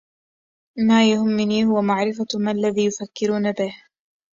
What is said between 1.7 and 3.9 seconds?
معرفة ما الذي يفكرون به.